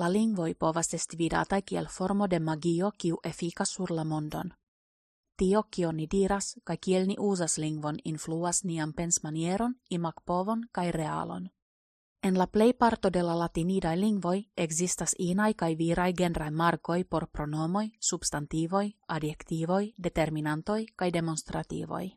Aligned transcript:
la 0.00 0.08
lingvoi 0.08 0.54
povas 0.54 0.94
esti 0.96 1.16
vidataj 1.20 1.62
kiel 1.68 1.86
formo 1.96 2.26
de 2.32 2.38
magio 2.40 2.90
kiu 2.98 3.16
efikas 3.30 3.72
sur 3.76 3.90
la 3.92 4.04
mondon. 4.04 4.52
Tio 5.36 5.62
kio 5.70 5.92
ni 5.92 6.06
diras 6.06 6.46
kaj 6.64 6.76
kiel 6.76 7.06
ni 7.08 7.16
uzas 7.18 7.58
lingvon 7.58 7.98
influas 8.04 8.64
nian 8.64 8.92
pensmanieron, 8.92 9.74
povon 10.24 10.62
kaj 10.72 10.92
realon. 10.92 11.48
En 12.22 12.38
la 12.38 12.46
plej 12.46 12.72
parto 12.78 13.10
de 13.10 13.22
la 13.22 13.34
latinidaj 13.34 13.96
lingvoj 13.96 14.38
existas 14.56 15.14
inaj 15.18 15.54
kaj 15.54 15.74
viraj 15.74 16.12
genraj 16.12 16.50
markoj 16.50 17.04
por 17.04 17.26
pronomoj, 17.26 17.90
substantivoj, 18.00 18.92
adjektivoj, 19.06 19.92
determinantoj 19.96 20.86
kaj 20.96 21.10
demonstrativoj. 21.10 22.10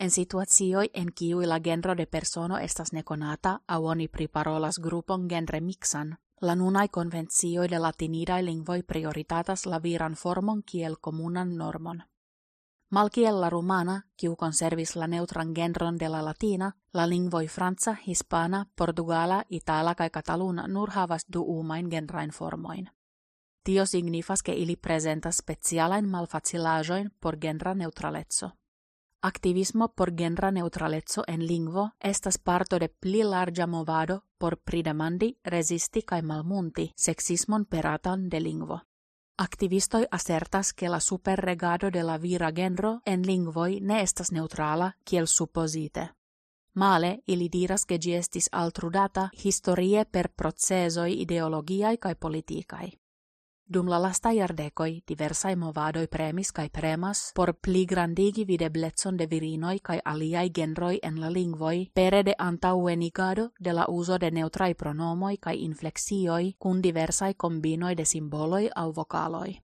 En 0.00 0.10
situacioj 0.10 0.88
en 0.94 1.12
kiuj 1.12 1.46
la 1.46 1.58
genro 1.60 1.94
de 1.94 2.06
persono 2.06 2.58
estas 2.58 2.92
nekonata 2.92 3.58
aŭ 3.66 3.84
oni 3.84 4.08
priparolas 4.08 4.78
grupon 4.78 5.28
genre 5.28 5.60
mixan, 5.60 6.16
la 6.40 6.54
nunaj 6.54 6.88
konvencioj 6.88 7.68
de 7.68 7.78
latinidaj 7.78 8.42
lingvoj 8.42 8.82
prioritatas 8.82 9.66
la 9.66 9.78
viran 9.78 10.14
formon 10.14 10.62
kiel 10.62 10.96
komunan 11.00 11.56
normon. 11.56 12.02
Malkiel 12.90 13.40
la 13.40 13.50
rumana, 13.50 14.02
kiu 14.16 14.36
conservis 14.36 14.96
la 14.96 15.06
neutran 15.06 15.54
genron 15.54 15.98
de 15.98 16.08
la 16.08 16.24
latina, 16.24 16.72
la 16.94 17.06
lingvoi 17.06 17.46
franca, 17.48 17.94
hispana, 18.06 18.66
portugala, 18.76 19.44
itala 19.48 19.94
kai 19.94 20.10
kataluna 20.10 20.66
nur 20.66 20.90
havas 20.90 21.26
du 21.32 21.42
umain 21.42 21.90
genrain 21.90 22.30
formoin. 22.30 22.88
Tio 23.64 23.86
signifas 23.86 24.42
ke 24.42 24.52
ili 24.52 24.76
presentas 24.76 25.36
specialain 25.36 26.08
malfacilajoin 26.08 27.10
por 27.20 27.36
genra 27.38 27.74
neutraletso. 27.74 28.50
Activismo 29.22 29.92
por 29.92 30.16
genra 30.16 30.50
neutraletso 30.50 31.24
en 31.26 31.46
lingvo 31.46 31.92
estas 32.00 32.38
parto 32.38 32.78
de 32.78 32.88
pli 32.88 33.22
larga 33.22 33.66
movado 33.66 34.24
por 34.38 34.56
pridemandi, 34.56 35.36
resisti 35.44 36.00
kai 36.02 36.22
malmunti 36.22 36.94
sexismon 36.96 37.66
peratan 37.66 38.30
de 38.30 38.40
lingvo. 38.40 38.80
Activistoi 39.36 40.06
asertas 40.10 40.72
che 40.72 40.88
la 40.88 41.00
superregado 41.00 41.90
de 41.90 42.02
la 42.02 42.16
vira 42.16 42.50
genro 42.50 43.02
en 43.04 43.22
lingvoi 43.26 43.80
ne 43.80 44.00
estas 44.00 44.32
neutrala 44.32 44.96
kiel 45.04 45.26
supposite. 45.26 46.14
Male, 46.74 47.22
ili 47.26 47.48
diras 47.48 47.84
che 47.84 47.98
gi 47.98 48.14
estis 48.14 48.48
altrudata 48.50 49.28
historie 49.32 50.06
per 50.06 50.32
procesoi 50.32 51.20
ideologiai 51.20 51.98
kai 51.98 52.16
politikai. 52.16 52.99
Dum 53.72 53.86
la 53.86 53.98
lasta 54.02 54.32
iardecoi 54.34 55.02
diversai 55.08 55.54
movadoi 55.56 56.08
premis 56.08 56.48
kai 56.52 56.68
premas 56.70 57.30
por 57.34 57.52
pli 57.54 57.84
grandigi 57.86 58.44
videblezzon 58.44 59.16
de 59.16 59.26
virinoi 59.30 59.78
kai 59.78 59.98
aliai 60.04 60.50
genroi 60.54 60.98
en 61.02 61.20
la 61.20 61.30
lingvoi 61.30 61.90
pere 61.94 62.24
de 62.24 62.34
antauenigado 62.38 63.52
de 63.64 63.72
la 63.72 63.84
uso 63.88 64.18
de 64.18 64.30
neutrai 64.30 64.74
pronomoi 64.74 65.36
kai 65.36 65.62
inflexioi 65.64 66.56
cun 66.58 66.82
diversai 66.82 67.34
combinoi 67.34 67.94
de 67.96 68.04
simboloi 68.04 68.68
au 68.74 68.92
vocaloi. 68.92 69.62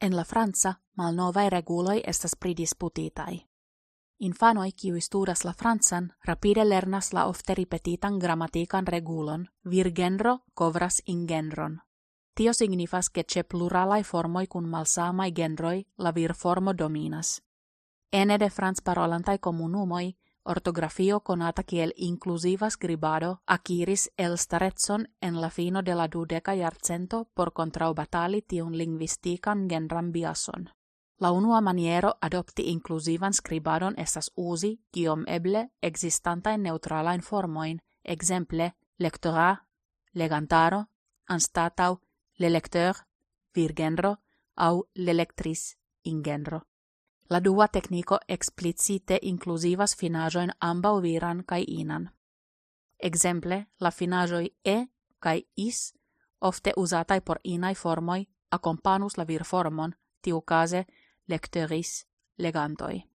En 0.00 0.16
la 0.16 0.24
Franza, 0.24 0.74
malnovai 0.96 1.50
reguloi 1.50 2.02
estas 2.04 2.34
pridisputitai. 2.36 3.46
Infanoi 4.18 4.72
kiu 4.72 5.00
studas 5.00 5.44
la 5.44 5.52
Franzan 5.52 6.12
rapide 6.24 6.64
lernas 6.64 7.12
la 7.12 7.26
ofte 7.26 7.54
ripetitan 7.54 8.18
grammatikan 8.18 8.86
regulon, 8.86 9.48
vir 9.64 9.92
genro 9.94 10.38
kovras 10.54 11.02
in 11.06 11.26
genron. 11.28 11.80
Tio 12.34 12.52
signifas 12.52 13.10
che 13.10 13.24
ce 13.24 13.44
pluralai 13.44 14.02
formoi 14.02 14.46
cun 14.46 14.64
malsamai 14.64 15.32
genroi 15.32 15.86
la 15.96 16.12
vir 16.12 16.34
formo 16.34 16.72
dominas. 16.72 17.42
Ene 18.10 18.38
de 18.38 18.48
frans 18.48 18.80
parolantai 18.80 19.38
comunumoi, 19.38 20.16
ortografio 20.44 21.20
conata 21.20 21.62
kiel 21.62 21.92
inclusiva 21.96 22.70
scribado 22.70 23.42
akiris 23.44 24.10
el 24.16 24.38
staretson 24.38 25.08
en 25.20 25.40
la 25.40 25.50
fino 25.50 25.82
de 25.82 25.94
la 25.94 26.08
dudeca 26.08 26.54
jarcento 26.56 27.28
por 27.34 27.52
contrau 27.52 27.94
batali 27.94 28.42
tiun 28.42 28.76
linguistican 28.78 29.68
genran 29.68 30.10
biason. 30.12 30.70
La 31.20 31.30
unua 31.30 31.60
maniero 31.60 32.14
adopti 32.20 32.70
inclusivan 32.70 33.32
scribadon 33.32 33.94
estas 33.96 34.32
usi, 34.36 34.80
kiom 34.90 35.24
eble, 35.26 35.70
existantain 35.82 36.62
neutralain 36.62 37.20
formoin, 37.20 37.78
exemple, 38.02 38.74
lectora, 38.98 39.66
legantaro, 40.14 40.86
anstatau, 41.28 42.00
l'electeur 42.38 42.94
virgenro 43.54 44.16
au 44.56 44.84
l'electris 44.94 45.76
ingenro. 46.04 46.60
La 47.30 47.40
dua 47.40 47.68
tecnico 47.68 48.18
explicite 48.28 49.18
inclusivas 49.22 49.96
finajoin 49.96 50.50
ambau 50.60 51.00
viran 51.00 51.44
kai 51.46 51.64
inan. 51.68 52.10
Exemple, 52.98 53.66
la 53.80 53.90
finajoi 53.90 54.54
e 54.64 54.86
kai 55.18 55.46
is 55.56 55.94
ofte 56.40 56.72
usatai 56.76 57.20
por 57.20 57.38
inai 57.44 57.74
formoi 57.74 58.26
acompanus 58.50 59.16
la 59.16 59.24
virformon, 59.26 59.94
tiu 60.22 60.40
case 60.40 60.86
lecteuris 61.28 62.06
legantoi. 62.38 63.11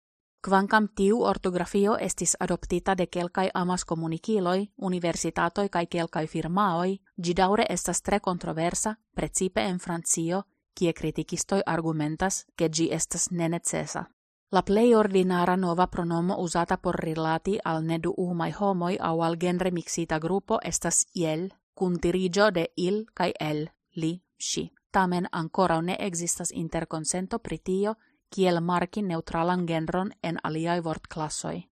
Kvankam 0.42 0.88
tiu 0.98 1.20
ortografio 1.22 1.92
estis 2.00 2.32
adoptita 2.40 2.96
de 2.98 3.06
kelkai 3.06 3.50
amas 3.54 3.84
komunikiloi, 3.84 4.70
universitatoi 4.80 5.68
kai 5.68 5.86
kelkai 5.86 6.26
firmaoi, 6.26 6.96
gi 7.24 7.34
daure 7.36 7.66
estas 7.68 8.02
tre 8.02 8.18
controversa, 8.20 8.96
precipe 9.14 9.60
en 9.60 9.78
Francio, 9.78 10.42
kie 10.74 10.92
kritikistoi 10.92 11.60
argumentas, 11.66 12.46
ke 12.56 12.68
gi 12.68 12.88
estas 12.90 13.30
nenecesa. 13.30 14.04
La 14.52 14.62
plei 14.62 14.94
ordinara 14.94 15.56
nova 15.56 15.86
pronomo 15.86 16.34
usata 16.42 16.76
por 16.76 16.96
rilati 16.96 17.58
al 17.64 17.84
nedu 17.86 18.14
umai 18.16 18.52
homoi 18.60 18.98
au 18.98 19.22
al 19.22 19.36
genre 19.40 19.70
mixita 19.70 20.18
gruppo 20.18 20.58
estas 20.64 21.06
iel, 21.14 21.52
kun 21.74 21.98
dirigio 22.02 22.50
de 22.50 22.66
il 22.76 23.04
kai 23.14 23.32
el, 23.40 23.68
li, 23.94 24.22
si. 24.38 24.72
Tamen 24.90 25.28
ancora 25.32 25.80
ne 25.82 25.96
existas 26.00 26.50
interconsento 26.50 27.38
pritio 27.38 27.96
kiel 28.34 28.60
marki 28.60 29.02
neutralan 29.02 29.66
genron 29.66 30.10
en 30.22 30.38
aliai 30.42 30.84
vortklassoi. 30.84 31.68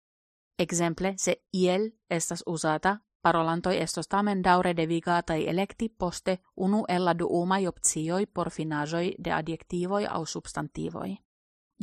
Exemple, 0.60 1.14
se 1.18 1.36
iel 1.54 1.92
estas 2.10 2.44
usata, 2.46 2.98
parolantoi 3.22 3.78
estos 3.82 4.08
tamen 4.08 4.44
daure 4.44 4.74
devigatai 4.78 5.48
electi 5.50 5.90
poste 5.90 6.40
unu 6.56 6.84
ella 6.88 7.14
du 7.20 7.28
umai 7.28 7.68
opcioi 7.68 8.26
por 8.26 8.50
finajoi 8.50 9.16
de 9.24 9.32
adjektivoi 9.32 10.06
au 10.06 10.26
substantivoi. 10.26 11.18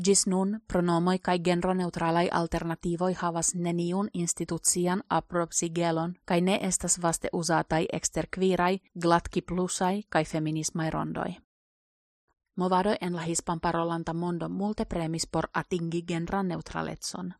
Gis 0.04 0.26
nun, 0.26 0.60
pronomoi 0.68 1.18
kai 1.18 1.38
genro 1.44 1.74
neutralai 1.74 2.28
alternativoi 2.30 3.12
havas 3.12 3.54
neniun 3.54 4.08
institucian 4.14 5.02
aprobsigelon 5.08 6.14
kai 6.24 6.40
ne 6.40 6.58
estas 6.62 7.02
vaste 7.02 7.28
usatai 7.32 7.86
exterquirai, 7.92 8.78
glatki 9.02 9.42
plusai 9.42 10.02
kai 10.08 10.24
feminismai 10.24 10.90
rondoi. 10.90 11.36
Movado 12.54 12.94
en 13.00 13.14
la 13.14 13.26
hispanparolanta 13.26 14.12
mondo 14.12 14.48
multe 14.50 14.84
premis 14.84 15.26
por 15.26 15.50
atingi 15.54 16.04
genran 16.06 16.48
neutraletson. 16.48 17.34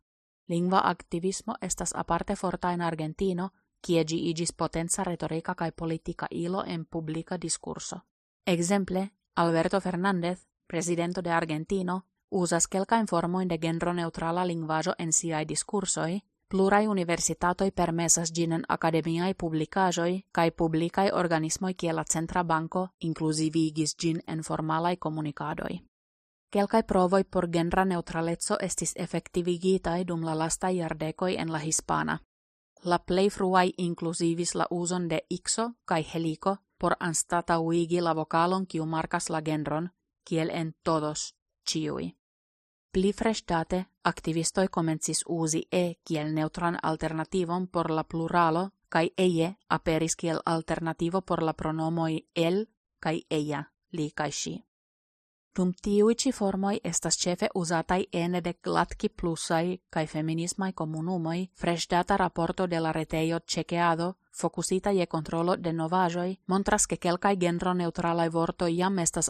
Lingua 0.47 0.89
activismo 0.89 1.55
estas 1.61 1.93
aparte 1.95 2.35
forta 2.35 2.73
en 2.73 2.81
Argentino, 2.81 3.53
kie 3.81 4.03
gi 4.05 4.17
igis 4.29 4.53
potenza 4.53 5.03
retorica 5.03 5.55
kai 5.55 5.71
politica 5.71 6.27
ilo 6.31 6.65
en 6.65 6.85
publica 6.85 7.37
discurso. 7.37 8.05
Exemple, 8.45 9.13
Alberto 9.35 9.79
Fernández, 9.81 10.47
presidento 10.67 11.21
de 11.21 11.29
Argentino, 11.29 12.07
usas 12.29 12.67
kelkain 12.67 13.07
formoin 13.07 13.47
de 13.47 13.59
genro 13.59 13.93
neutrala 13.93 14.45
lingvajo 14.45 14.95
en 14.97 15.13
siai 15.13 15.45
discursoi, 15.45 16.23
Plurai 16.53 16.87
universitatoi 16.87 17.71
permesas 17.71 18.31
ginen 18.35 18.63
academiai 18.69 19.33
publicajoi 19.33 20.23
kai 20.31 20.51
publicai 20.51 21.11
organismoi 21.11 21.73
kiela 21.73 22.03
centra 22.13 22.43
banco 22.43 22.87
inclusivigis 23.01 23.95
gin 24.01 24.21
en 24.27 24.39
formalai 24.39 24.97
comunicadoi. 24.97 25.79
Kelkai 26.51 26.83
provoi 26.83 27.23
por 27.23 27.47
genra 27.53 27.85
neutraletso 27.85 28.55
estis 28.61 28.93
effektivigitai 28.95 30.07
dum 30.07 30.25
la 30.25 30.37
lasta 30.37 30.69
iardecoi 30.69 31.37
en 31.37 31.51
la 31.51 31.59
hispana. 31.59 32.19
La 32.85 32.99
plei 32.99 33.29
fruai 33.29 33.73
inclusivis 33.77 34.55
la 34.55 34.67
uson 34.69 35.09
de 35.09 35.25
ixo 35.29 35.71
kai 35.85 36.05
helico 36.13 36.57
por 36.79 36.95
anstata 36.99 37.59
uigi 37.59 38.01
la 38.01 38.15
vocalon 38.15 38.67
kiu 38.67 38.85
markas 38.85 39.29
la 39.29 39.41
genron, 39.41 39.89
kiel 40.29 40.49
en 40.49 40.75
todos, 40.83 41.35
ciui. 41.69 42.15
Pli 42.93 43.11
activistoi 44.03 44.67
comencis 44.67 45.23
usi 45.27 45.67
e 45.71 45.95
kiel 46.05 46.33
neutran 46.33 46.77
alternativon 46.83 47.67
por 47.67 47.89
la 47.89 48.03
pluralo, 48.03 48.69
kai 48.89 49.09
eie 49.17 49.55
aperis 49.69 50.15
kiel 50.15 50.39
alternativo 50.45 51.21
por 51.21 51.41
la 51.41 51.53
pronomoi 51.53 52.27
el, 52.35 52.67
kai 52.99 53.23
eia, 53.29 53.63
li 53.91 54.11
kai 54.15 54.31
si. 54.31 54.53
Dum 55.55 55.71
tiui 55.81 56.15
ci 56.15 56.31
formoi 56.31 56.79
estas 56.83 57.17
cefe 57.17 57.47
usatai 57.53 58.07
ene 58.11 58.41
de 58.41 58.53
glatki 58.63 59.09
plusai 59.09 59.81
kai 59.89 60.07
feminismai 60.07 60.73
comunumoi, 60.73 61.49
data 61.89 62.17
raporto 62.17 62.67
de 62.67 62.79
la 62.79 62.91
reteio 62.91 63.39
cekeado, 63.39 64.15
focusita 64.31 64.91
je 64.91 65.05
controlo 65.07 65.55
de 65.55 65.73
novajoi, 65.73 66.39
montras 66.47 66.87
ke 66.87 66.97
kelkai 66.97 67.37
genro 67.37 67.73
neutralai 67.73 68.29
vorto 68.29 68.65
jam 68.67 68.97
estas 68.99 69.29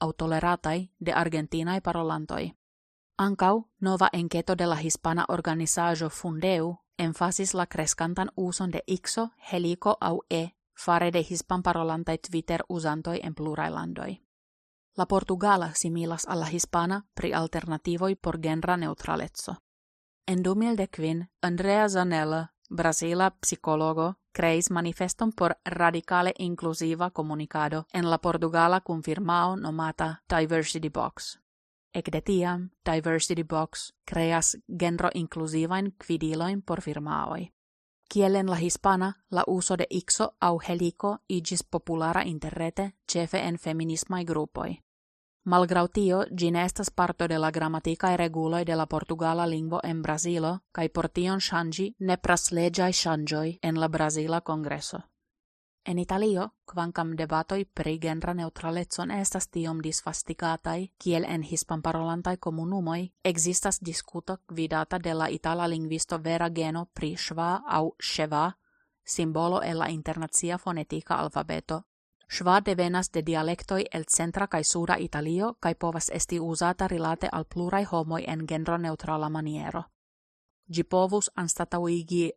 au 0.00 0.12
toleratai 0.12 0.90
de 0.98 1.12
argentinai 1.12 1.80
parolantoi. 1.80 2.52
Ancau 3.18 3.68
nova 3.80 4.08
enqueto 4.12 4.54
de 4.56 4.66
la 4.66 4.80
hispana 4.80 5.24
organizajo 5.28 6.08
Fundeu 6.08 6.76
emphasis 6.98 7.54
la 7.54 7.66
crescantan 7.66 8.30
uson 8.36 8.70
de 8.70 8.82
ixo, 8.86 9.30
helico 9.52 9.96
au 10.00 10.22
e 10.28 10.48
fare 10.74 11.12
de 11.12 11.20
hispanparolantai 11.20 12.18
Twitter 12.18 12.64
usantoi 12.68 13.20
en 13.22 13.34
plurailandoi. 13.34 14.31
La 14.94 15.06
Portugala 15.06 15.72
similas 15.74 16.26
alla 16.28 16.48
hispana 16.50 17.04
pri 17.14 17.32
alternativoi 17.32 18.14
por 18.16 18.38
genra 18.42 18.76
neutralezzo. 18.76 19.56
En 20.26 20.42
2015, 20.42 21.28
Andrea 21.40 21.88
Zanella, 21.88 22.52
Brasila 22.70 23.30
psicologo, 23.30 24.14
creis 24.32 24.70
manifeston 24.70 25.32
por 25.32 25.56
radicale 25.64 26.34
inclusiva 26.38 27.10
comunicado 27.10 27.86
en 27.92 28.10
la 28.10 28.18
Portugala 28.18 28.80
confirmao 28.80 29.56
nomata 29.56 30.22
Diversity 30.28 30.88
Box. 30.88 31.40
Ec 31.94 32.10
de 32.10 32.20
tiam, 32.22 32.70
Diversity 32.84 33.42
Box 33.42 33.94
creas 34.04 34.58
genro 34.78 35.10
inclusivain 35.14 35.92
quiddiloin 36.06 36.62
por 36.62 36.80
Kiel 38.12 38.36
en 38.36 38.50
la 38.50 38.60
hispana, 38.60 39.24
la 39.30 39.42
uso 39.46 39.76
de 39.76 39.86
ixo 39.88 40.34
au 40.38 40.58
helico 40.60 41.22
igis 41.28 41.62
populara 41.62 42.22
interrete, 42.22 42.92
cefe 43.08 43.38
en 43.38 43.56
feminismai 43.58 44.24
grupoi. 44.24 44.82
Malgrau 45.44 45.88
tio, 45.88 46.18
gi 46.38 46.52
estas 46.54 46.90
parto 46.90 47.26
de 47.28 47.38
la 47.38 47.50
grammaticae 47.50 48.16
reguloi 48.16 48.64
de 48.64 48.76
la 48.76 48.86
portugala 48.86 49.46
lingvo 49.46 49.80
en 49.82 50.02
Brasilo, 50.02 50.60
kai 50.72 50.88
por 50.88 51.08
tion 51.08 51.40
shangi 51.40 51.94
ne 52.00 52.16
pras 52.16 52.50
shangioi 52.92 53.58
en 53.62 53.80
la 53.80 53.88
Brasila 53.88 54.40
congreso. 54.40 55.11
En 55.84 55.98
Italio, 55.98 56.54
quancam 56.64 57.16
debatoi 57.18 57.64
pri 57.64 57.98
genra 57.98 58.34
neutraletson 58.34 59.10
estas 59.10 59.48
tiom 59.48 59.80
disfastigatai, 59.82 60.92
kiel 60.98 61.24
en 61.24 61.42
hispanparolantai 61.42 62.36
comunumoi, 62.36 63.12
existas 63.24 63.80
discuto 63.84 64.38
gvidata 64.48 64.98
de 64.98 65.14
la 65.14 65.26
itala 65.26 65.66
lingvisto 65.68 66.18
Vera 66.18 66.50
Geno 66.50 66.86
pri 66.94 67.16
schwa 67.16 67.62
au 67.66 67.94
sheva, 67.98 68.52
simbolo 69.04 69.60
e 69.62 69.74
la 69.74 69.88
internazia 69.88 70.58
fonetica 70.58 71.14
alfabeto. 71.14 71.82
Schwa 72.28 72.60
devenas 72.60 73.10
de 73.12 73.22
dialectoi 73.22 73.84
el 73.92 74.04
centra 74.06 74.46
kai 74.46 74.64
suda 74.64 74.96
Italio 74.96 75.56
kai 75.60 75.74
povas 75.74 76.10
esti 76.14 76.38
usata 76.40 76.86
rilate 76.86 77.28
al 77.32 77.44
plurai 77.44 77.84
homoi 77.90 78.24
en 78.26 78.46
genro 78.48 78.78
neutrala 78.78 79.28
maniero. 79.28 79.91
Gi 80.70 80.84
povus 80.84 81.30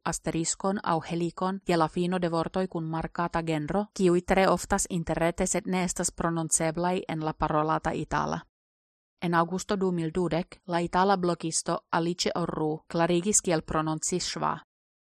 asteriskon 0.04 0.80
au 0.83 1.01
helikon 1.01 1.60
je 1.68 1.77
la 1.77 1.88
fino 1.88 2.19
de 2.22 2.30
vortoi 2.30 2.68
kun 2.68 2.83
markata 2.83 3.44
genro, 3.44 3.86
kiui 3.94 4.22
tre 4.22 4.48
oftas 4.48 4.88
interrete 4.89 5.45
set 5.45 5.66
ne 5.66 5.83
estas 5.83 6.12
en 7.07 7.25
la 7.25 7.33
parolata 7.33 7.92
itala. 7.92 8.39
En 9.22 9.33
augusto 9.33 9.75
2012, 9.75 10.62
la 10.68 10.80
itala 10.80 11.18
blogisto 11.18 11.86
Alice 11.92 12.31
Orru 12.36 12.80
clarigis 12.88 13.42
kiel 13.42 13.62
prononci 13.62 14.19
schwa. 14.19 14.60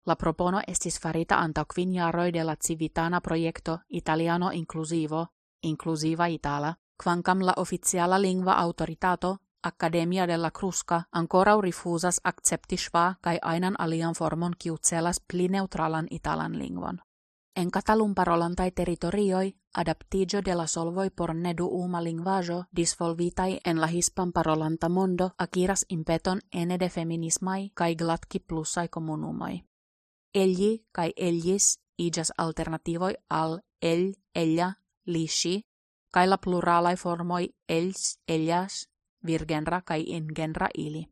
La 0.07 0.17
propono 0.17 0.61
estis 0.67 1.01
farita 1.01 1.37
anta 1.39 1.65
quin 1.65 1.93
jaroi 1.93 2.33
de 2.33 2.45
la 2.45 2.57
civitana 2.57 3.21
proiecto 3.21 3.81
Italiano 3.89 4.51
Inclusivo, 4.51 5.27
Inclusiva 5.63 6.27
Itala, 6.27 6.75
quancam 7.05 7.41
la 7.41 7.53
oficiala 7.57 8.19
lingua 8.19 8.53
autoritato 8.53 9.39
Academia 9.69 10.27
della 10.27 10.51
Crusca 10.51 11.03
ancora 11.13 11.61
rifusas 11.61 12.21
accepti 12.25 12.77
schwa 12.77 13.17
kai 13.21 13.39
ainan 13.43 13.75
alian 13.79 14.15
formon 14.15 14.55
kiu 14.59 14.77
celas 14.89 15.21
pli 15.21 15.49
neutralan 15.49 16.07
italan 16.11 16.59
lingvon. 16.59 16.99
En 17.57 17.71
Catalun 17.71 18.15
parolantai 18.15 18.71
territorioi, 18.71 19.57
adaptigio 19.75 20.43
de 20.43 20.55
la 20.55 20.67
solvoi 20.67 21.11
por 21.11 21.35
nedu 21.35 21.67
uma 21.67 22.01
lingvajo 22.01 22.65
disvolvitai 22.77 23.61
en 23.65 23.81
la 23.81 23.87
hispan 23.87 24.33
parolanta 24.33 24.89
mondo 24.89 25.31
akiras 25.39 25.85
impeton 25.89 26.41
ene 26.53 26.79
de 26.79 26.89
feminismai 26.89 27.71
kai 27.75 27.95
glatki 27.97 28.39
plussai 28.39 28.89
comunumai. 28.89 29.65
Egli 30.35 30.87
kai 30.93 31.13
ellis 31.17 31.79
igas 31.99 32.33
alternativoi 32.39 33.15
al 33.29 33.61
el, 33.81 34.15
ella, 34.35 34.75
lishi, 35.05 35.63
kai 36.13 36.27
la 36.27 36.39
pluralai 36.39 36.97
formoi 36.97 37.55
els, 37.69 38.19
ellas, 38.29 38.89
virgenra 39.27 39.81
kai 39.81 40.05
ingenra 40.07 40.69
ili. 40.75 41.07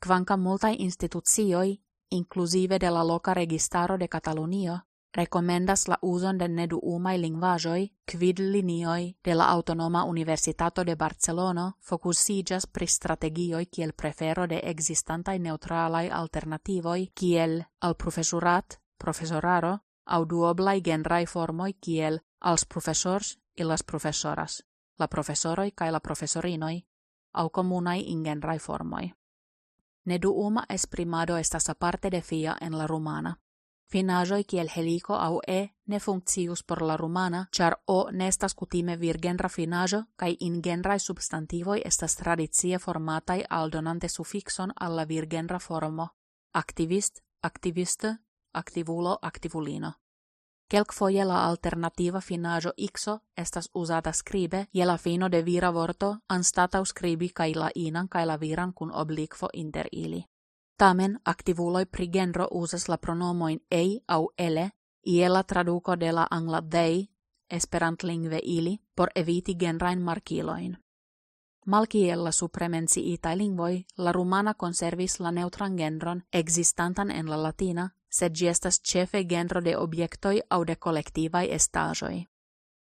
Kvanka 0.00 0.36
multai 0.36 0.76
institucioi, 0.78 1.80
inclusive 2.10 2.78
de 2.78 2.90
la 2.90 3.02
loca 3.06 3.34
registaro 3.34 3.98
de 3.98 4.08
Catalunio, 4.08 4.78
recomendas 5.14 5.88
la 5.88 5.98
uzon 6.02 6.38
de 6.38 6.48
nedu 6.48 6.78
umai 6.82 7.18
lingvajoi, 7.18 7.92
quid 8.10 8.38
linioi 8.38 9.16
de 9.24 9.34
la 9.34 9.48
Autonoma 9.48 10.04
Universitato 10.04 10.84
de 10.84 10.96
Barcelono 10.96 11.72
focusigas 11.80 12.66
pri 12.66 12.86
strategioi 12.86 13.66
kiel 13.66 13.92
prefero 13.92 14.46
de 14.46 14.60
existantai 14.62 15.38
neutralai 15.38 16.10
alternativoi 16.10 17.10
kiel 17.14 17.64
al 17.80 17.94
profesurat, 17.94 18.80
profesoraro, 18.98 19.78
au 20.04 20.24
duoblai 20.24 20.80
genrai 20.82 21.26
formoi 21.26 21.72
kiel 21.80 22.20
als 22.40 22.64
professors 22.64 23.38
i 23.54 23.64
las 23.64 23.82
professoras, 23.82 24.62
la 24.98 25.06
professoroi 25.06 25.70
kai 25.72 25.90
la 25.90 26.00
professorinoi, 26.00 26.84
au 27.34 27.50
comunai 27.50 28.04
ingenrai 28.10 28.58
formoi. 28.58 29.12
Nedu 30.04 30.32
uma 30.32 30.64
esprimado 30.68 31.36
estas 31.36 31.70
aparte 31.70 32.10
de 32.10 32.20
fia 32.20 32.56
en 32.60 32.78
la 32.78 32.86
rumana. 32.86 33.36
Finajoi 33.90 34.44
kiel 34.44 34.68
helico 34.76 35.14
au 35.14 35.40
e 35.46 35.68
ne 35.86 36.00
funccius 36.00 36.62
por 36.62 36.82
la 36.82 36.96
rumana, 36.96 37.48
char 37.56 37.82
o 37.86 38.10
nestas 38.10 38.54
cutime 38.54 38.96
virgenra 38.96 39.48
finajo, 39.48 40.04
kai 40.16 40.36
ingenrai 40.40 40.98
substantivoi 40.98 41.80
estas 41.84 42.16
tradizie 42.16 42.78
formatai 42.78 43.44
aldonante 43.50 44.08
suffixon 44.08 44.72
alla 44.80 45.04
virgenra 45.08 45.58
formo. 45.58 46.08
Activist, 46.54 47.20
activiste, 47.42 48.16
activulo, 48.52 49.18
activulino. 49.22 49.92
Kelkfoje 50.74 51.24
la 51.24 51.44
alternativa 51.44 52.20
finajo 52.20 52.70
ixo 52.76 53.18
estas 53.36 53.68
usata 53.74 54.12
scribe 54.12 54.66
je 54.72 54.84
la 54.84 54.96
fino 54.98 55.28
de 55.28 55.42
vira 55.42 55.70
vorto 55.70 56.08
anstatau 56.28 56.84
scribi 56.84 57.28
kai 57.28 57.54
la 57.54 57.68
inan 57.74 58.08
kai 58.08 58.26
la 58.26 58.36
viran 58.40 58.72
kun 58.72 58.90
oblikvo 58.92 59.48
inter 59.52 59.86
ili. 59.92 60.24
Tamen 60.76 61.18
activuloi 61.24 61.86
pri 61.86 62.08
genro 62.12 62.48
usas 62.50 62.88
la 62.88 62.96
pronomoin 62.96 63.60
ei 63.70 64.00
au 64.08 64.32
ele, 64.38 64.70
iela 65.06 65.42
traduco 65.42 65.96
de 65.96 66.12
la 66.12 66.26
angla 66.30 66.62
they, 66.62 67.06
esperant 67.50 68.02
lingve 68.02 68.40
ili, 68.42 68.78
por 68.96 69.08
eviti 69.14 69.54
genrain 69.54 70.02
markiloin. 70.02 70.76
Malkiella 71.66 72.30
supremensi 72.30 73.12
itai 73.12 73.36
lingvoi, 73.36 73.84
la 73.98 74.12
rumana 74.12 74.54
conservis 74.54 75.20
la 75.20 75.30
neutran 75.30 75.76
genron 75.78 76.22
existantan 76.32 77.10
en 77.10 77.30
la 77.30 77.42
latina, 77.42 77.88
sed 78.10 78.34
gi 78.34 78.48
estas 78.48 78.80
cefe 78.82 79.24
genro 79.28 79.60
de 79.64 79.76
obiectoi 79.76 80.42
au 80.50 80.66
de 80.66 80.76
collectivai 80.76 81.50
estajoi. 81.50 82.26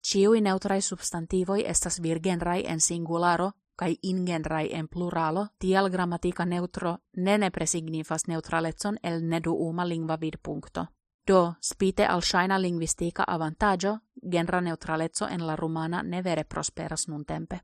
Ciui 0.03 0.41
neutrai 0.41 0.81
substantivoi 0.81 1.63
estas 1.67 2.03
virgenrai 2.03 2.65
en 2.67 2.81
singularo, 2.81 3.53
kai 3.77 3.99
ingenrai 4.03 4.69
en 4.73 4.89
pluralo, 4.89 5.47
tial 5.59 5.89
grammatica 5.91 6.45
neutro 6.45 6.99
ne 7.17 7.39
ne 7.39 7.51
presignifas 7.51 8.27
neutraletson 8.27 8.99
el 9.03 9.29
nedu 9.29 9.55
uma 9.55 9.89
lingva 9.89 10.21
vid 10.21 10.35
puncto. 10.43 10.87
Do, 11.27 11.55
spite 11.63 12.07
al 12.07 12.21
shaina 12.21 12.59
linguistica 12.59 13.25
avantaggio, 13.27 14.01
genra 14.33 14.61
neutraletso 14.61 15.29
en 15.29 15.47
la 15.47 15.57
rumana 15.57 16.03
ne 16.03 16.23
vere 16.23 16.45
prosperas 16.45 17.09
nun 17.09 17.25
tempe. 17.25 17.61